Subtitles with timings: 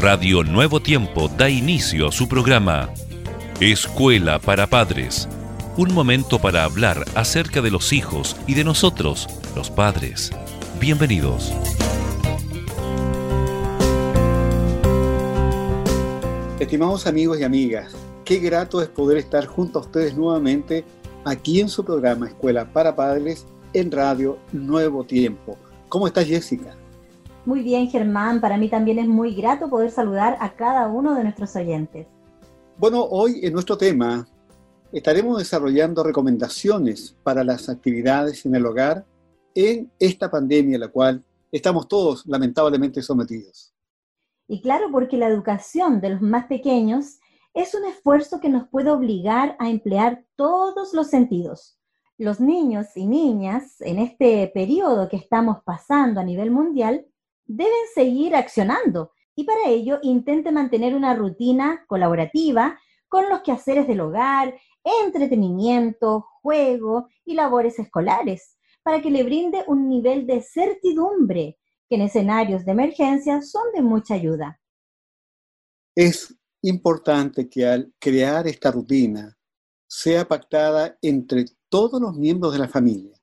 [0.00, 2.88] Radio Nuevo Tiempo da inicio a su programa
[3.58, 5.28] Escuela para Padres.
[5.76, 9.26] Un momento para hablar acerca de los hijos y de nosotros,
[9.56, 10.30] los padres.
[10.78, 11.52] Bienvenidos.
[16.60, 17.92] Estimados amigos y amigas,
[18.24, 20.84] qué grato es poder estar junto a ustedes nuevamente
[21.24, 25.58] aquí en su programa Escuela para Padres en Radio Nuevo Tiempo.
[25.88, 26.76] ¿Cómo estás Jessica?
[27.48, 31.22] Muy bien Germán, para mí también es muy grato poder saludar a cada uno de
[31.22, 32.06] nuestros oyentes.
[32.76, 34.28] Bueno, hoy en nuestro tema
[34.92, 39.06] estaremos desarrollando recomendaciones para las actividades en el hogar
[39.54, 43.72] en esta pandemia a la cual estamos todos lamentablemente sometidos.
[44.46, 47.18] Y claro, porque la educación de los más pequeños
[47.54, 51.78] es un esfuerzo que nos puede obligar a emplear todos los sentidos.
[52.18, 57.06] Los niños y niñas en este periodo que estamos pasando a nivel mundial
[57.48, 64.00] deben seguir accionando y para ello intente mantener una rutina colaborativa con los quehaceres del
[64.00, 71.96] hogar, entretenimiento, juego y labores escolares, para que le brinde un nivel de certidumbre que
[71.96, 74.60] en escenarios de emergencia son de mucha ayuda.
[75.94, 79.38] Es importante que al crear esta rutina
[79.86, 83.18] sea pactada entre todos los miembros de la familia,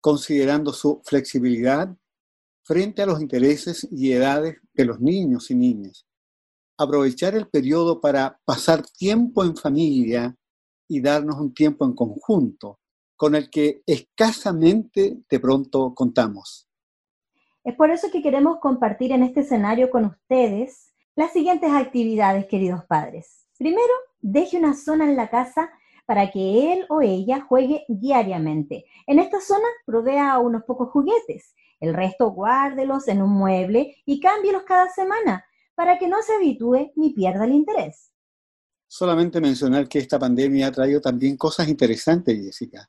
[0.00, 1.94] considerando su flexibilidad
[2.68, 6.06] frente a los intereses y edades de los niños y niñas.
[6.76, 10.36] Aprovechar el periodo para pasar tiempo en familia
[10.86, 12.78] y darnos un tiempo en conjunto,
[13.16, 16.68] con el que escasamente de pronto contamos.
[17.64, 22.84] Es por eso que queremos compartir en este escenario con ustedes las siguientes actividades, queridos
[22.84, 23.46] padres.
[23.56, 25.70] Primero, deje una zona en la casa
[26.08, 28.86] para que él o ella juegue diariamente.
[29.06, 31.54] En esta zona provea unos pocos juguetes.
[31.80, 36.92] El resto guárdelos en un mueble y cámbielos cada semana para que no se habitúe
[36.96, 38.10] ni pierda el interés.
[38.86, 42.88] Solamente mencionar que esta pandemia ha traído también cosas interesantes, Jessica.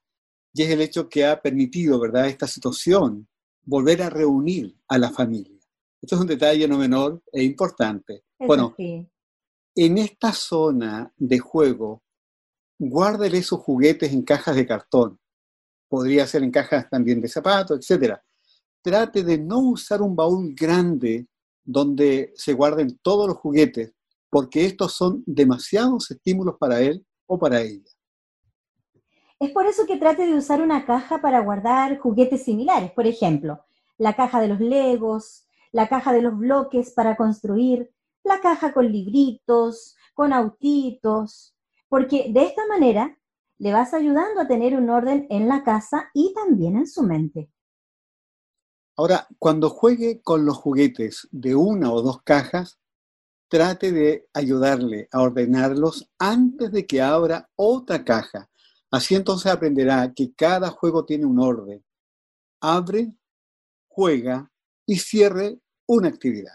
[0.54, 3.28] Y es el hecho que ha permitido, ¿verdad?, esta situación
[3.66, 5.60] volver a reunir a la familia.
[6.02, 8.24] Esto es un detalle no menor e importante.
[8.40, 12.02] bueno, en esta zona de juego,
[12.80, 15.20] guárdele sus juguetes en cajas de cartón.
[15.90, 18.16] Podría ser en cajas también de zapatos, etc.
[18.82, 21.28] Trate de no usar un baúl grande
[21.64, 23.94] donde se guarden todos los juguetes,
[24.30, 27.92] porque estos son demasiados estímulos para él o para ella.
[29.40, 33.64] Es por eso que trate de usar una caja para guardar juguetes similares, por ejemplo,
[33.98, 37.92] la caja de los legos, la caja de los bloques para construir,
[38.24, 41.56] la caja con libritos, con autitos,
[41.90, 43.18] porque de esta manera
[43.58, 47.52] le vas ayudando a tener un orden en la casa y también en su mente.
[48.96, 52.80] Ahora, cuando juegue con los juguetes de una o dos cajas,
[53.50, 58.50] trate de ayudarle a ordenarlos antes de que abra otra caja
[58.92, 61.84] Así entonces aprenderá que cada juego tiene un orden.
[62.60, 63.14] Abre,
[63.88, 64.52] juega
[64.86, 66.54] y cierre una actividad.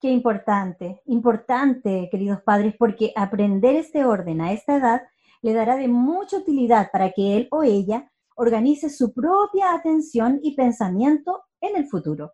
[0.00, 5.02] Qué importante, importante, queridos padres, porque aprender este orden a esta edad
[5.42, 10.56] le dará de mucha utilidad para que él o ella organice su propia atención y
[10.56, 12.32] pensamiento en el futuro.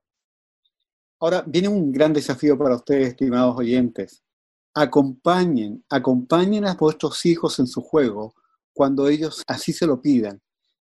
[1.19, 4.23] Ahora viene un gran desafío para ustedes, estimados oyentes.
[4.73, 8.35] Acompañen, acompañen a vuestros hijos en su juego
[8.73, 10.41] cuando ellos así se lo pidan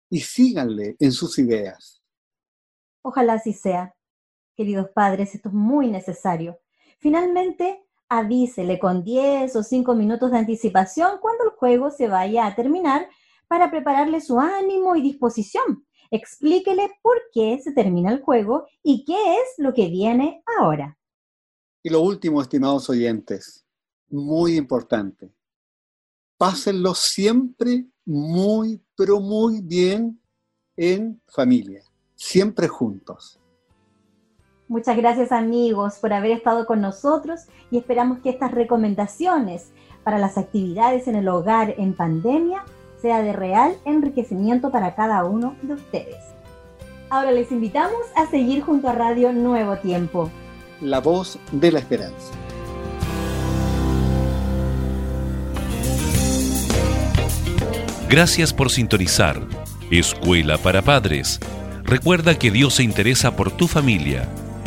[0.10, 2.02] y síganle en sus ideas.
[3.02, 3.96] Ojalá así sea.
[4.58, 6.60] Queridos padres, esto es muy necesario.
[6.98, 12.56] Finalmente, avísele con 10 o 5 minutos de anticipación cuando el juego se vaya a
[12.56, 13.10] terminar
[13.48, 15.86] para prepararle su ánimo y disposición.
[16.12, 20.98] Explíquele por qué se termina el juego y qué es lo que viene ahora.
[21.84, 23.66] Y lo último, estimados oyentes,
[24.10, 25.32] muy importante,
[26.38, 30.20] pásenlo siempre muy, pero muy bien
[30.78, 31.84] en familia,
[32.16, 33.40] siempre juntos.
[34.68, 39.70] Muchas gracias amigos por haber estado con nosotros y esperamos que estas recomendaciones
[40.04, 42.64] para las actividades en el hogar en pandemia
[43.00, 46.18] sea de real enriquecimiento para cada uno de ustedes.
[47.12, 50.32] Ahora les invitamos a seguir junto a Radio Nuevo Tiempo.
[50.82, 52.34] La voz de la esperanza.
[58.10, 59.42] Gracias por sintonizar
[59.92, 61.40] Escuela para Padres.
[61.84, 64.28] Recuerda que Dios se interesa por tu familia